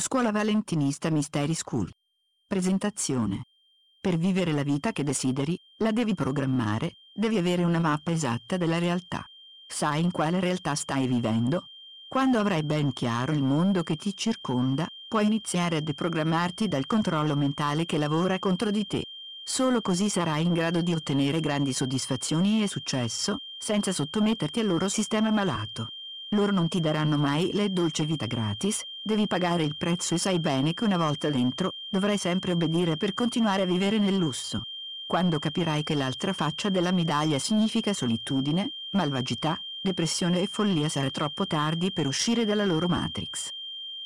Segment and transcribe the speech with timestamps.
[0.00, 1.90] Scuola Valentinista Mystery School.
[2.46, 3.46] Presentazione.
[4.00, 8.78] Per vivere la vita che desideri, la devi programmare, devi avere una mappa esatta della
[8.78, 9.24] realtà.
[9.66, 11.66] Sai in quale realtà stai vivendo?
[12.06, 17.34] Quando avrai ben chiaro il mondo che ti circonda, puoi iniziare a deprogrammarti dal controllo
[17.34, 19.02] mentale che lavora contro di te.
[19.42, 24.88] Solo così sarai in grado di ottenere grandi soddisfazioni e successo, senza sottometterti al loro
[24.88, 25.88] sistema malato.
[26.32, 30.38] Loro non ti daranno mai le dolce vita gratis, devi pagare il prezzo e sai
[30.40, 34.64] bene che una volta dentro, dovrai sempre obbedire per continuare a vivere nel lusso.
[35.06, 41.46] Quando capirai che l'altra faccia della medaglia significa solitudine, malvagità, depressione e follia sarà troppo
[41.46, 43.48] tardi per uscire dalla loro matrix.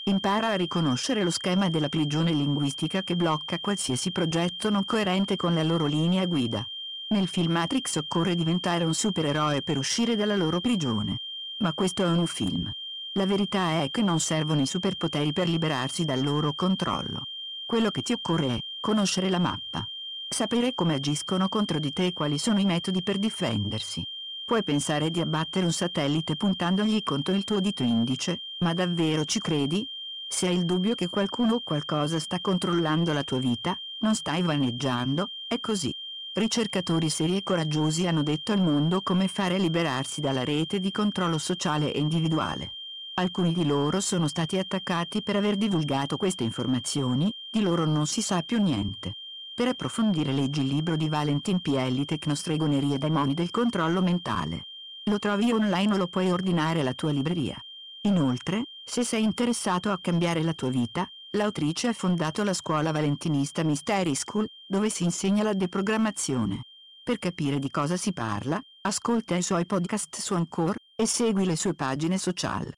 [0.04, 5.54] Impara a riconoscere lo schema della prigione linguistica che blocca qualsiasi progetto non coerente con
[5.54, 6.64] la loro linea guida.
[7.08, 11.18] Nel film Matrix occorre diventare un supereroe per uscire dalla loro prigione.
[11.62, 12.70] Ma questo è un film.
[13.12, 17.26] La verità è che non servono i superpoteri per liberarsi dal loro controllo.
[17.64, 19.86] Quello che ti occorre è conoscere la mappa.
[20.28, 24.04] Sapere come agiscono contro di te e quali sono i metodi per difendersi.
[24.44, 29.38] Puoi pensare di abbattere un satellite puntandogli contro il tuo dito indice, ma davvero ci
[29.38, 29.86] credi?
[30.26, 34.42] Se hai il dubbio che qualcuno o qualcosa sta controllando la tua vita, non stai
[34.42, 35.94] vaneggiando, è così.
[36.34, 40.90] Ricercatori seri e coraggiosi hanno detto al mondo come fare a liberarsi dalla rete di
[40.90, 42.76] controllo sociale e individuale.
[43.16, 48.22] Alcuni di loro sono stati attaccati per aver divulgato queste informazioni, di loro non si
[48.22, 49.16] sa più niente.
[49.54, 54.68] Per approfondire leggi il libro di Valentin Pielli Tecnostregonerie demoni del controllo mentale.
[55.10, 57.62] Lo trovi online o lo puoi ordinare alla tua libreria.
[58.04, 63.62] Inoltre, se sei interessato a cambiare la tua vita, l'autrice ha fondato la scuola valentinista
[63.62, 66.62] Mystery School, dove si insegna la deprogrammazione.
[67.02, 71.56] Per capire di cosa si parla, ascolta i suoi podcast su Anchor, e segui le
[71.56, 72.70] sue pagine social.